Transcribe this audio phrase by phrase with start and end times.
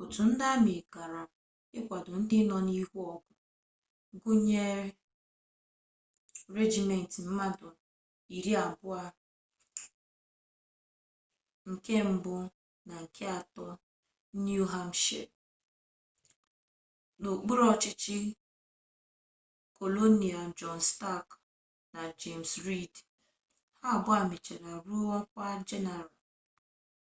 [0.00, 1.22] otu ndị amị gara
[1.78, 3.30] ikwado ndị nọ n'ihu agha
[4.20, 4.88] gụnyere
[6.58, 7.68] regiment mmadụ
[8.36, 9.00] 200
[11.70, 12.34] nke mbụ
[12.86, 13.66] na nke atọ
[14.42, 15.34] niu hampshire
[17.20, 18.18] n'okpuru ọchịchị
[19.76, 21.26] kolonel jọn stak
[21.92, 22.94] na jems riid
[23.78, 26.08] ha abụọ mechara ruo ọkwa jeneral